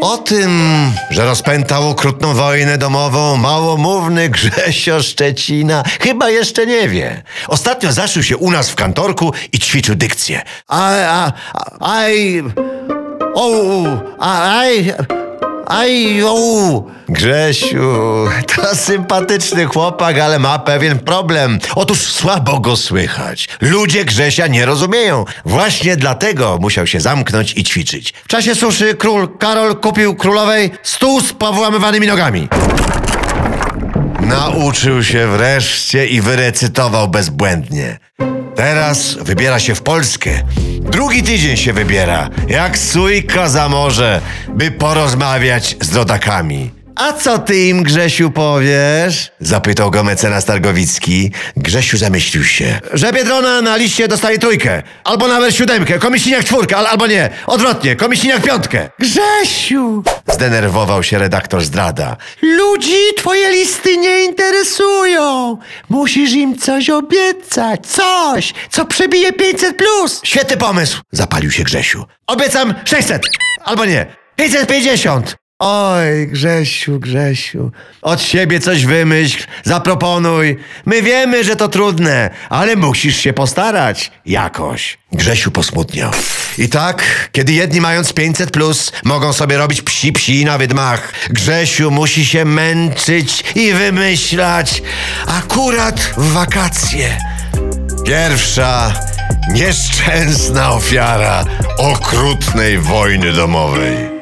[0.00, 0.50] O tym,
[1.10, 7.22] że rozpętał okrutną wojnę domową, małomówny Grzesio Szczecina chyba jeszcze nie wie.
[7.48, 10.42] Ostatnio zaszył się u nas w kantorku i ćwiczył dykcję.
[10.68, 12.08] A, a, a,
[14.20, 15.27] a,
[15.68, 16.84] aj, aj, o.
[17.08, 21.58] Grzesiu, to sympatyczny chłopak, ale ma pewien problem.
[21.74, 23.48] Otóż słabo go słychać.
[23.60, 25.24] Ludzie Grzesia nie rozumieją.
[25.44, 28.14] Właśnie dlatego musiał się zamknąć i ćwiczyć.
[28.24, 32.48] W czasie suszy król Karol kupił królowej stół z powyłamywanymi nogami.
[34.20, 37.98] Nauczył się wreszcie i wyrecytował bezbłędnie.
[38.56, 40.30] Teraz wybiera się w Polskę.
[40.80, 46.77] Drugi tydzień się wybiera, jak sójka za morze, by porozmawiać z rodakami.
[46.98, 49.30] A co ty im, Grzesiu, powiesz?
[49.40, 51.32] Zapytał go mecenas Targowicki.
[51.56, 52.80] Grzesiu zamyślił się.
[52.92, 57.96] Że Biedrona na liście dostaje trójkę, albo nawet siódemkę, komisiniak czwórkę, al, albo nie, odwrotnie,
[57.96, 58.90] komisiniak piątkę.
[58.98, 60.02] Grzesiu!
[60.32, 62.16] Zdenerwował się redaktor zdrada.
[62.42, 65.58] Ludzi twoje listy nie interesują.
[65.88, 67.86] Musisz im coś obiecać.
[67.86, 70.20] Coś, co przebije 500 plus.
[70.24, 72.04] Świetny pomysł, zapalił się Grzesiu.
[72.26, 73.22] Obiecam 600,
[73.64, 75.47] albo nie, 550.
[75.60, 77.70] Oj, Grzesiu, Grzesiu,
[78.02, 80.56] od siebie coś wymyśl, zaproponuj.
[80.86, 84.98] My wiemy, że to trudne, ale musisz się postarać jakoś.
[85.12, 86.10] Grzesiu posmutniał.
[86.58, 91.90] I tak, kiedy jedni mając 500 plus mogą sobie robić psi psi na wydmach, Grzesiu
[91.90, 94.82] musi się męczyć i wymyślać
[95.26, 97.18] akurat w wakacje.
[98.06, 98.92] Pierwsza
[99.52, 101.44] nieszczęsna ofiara
[101.78, 104.17] okrutnej wojny domowej.